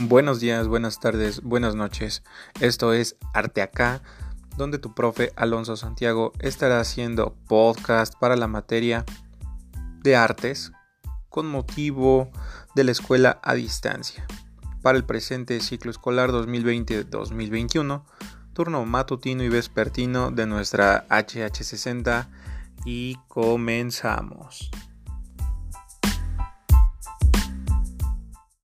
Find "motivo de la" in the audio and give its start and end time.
11.48-12.92